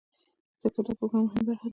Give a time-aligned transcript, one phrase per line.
[0.61, 1.69] ځکه دا د پروګرام مهمه برخه ده.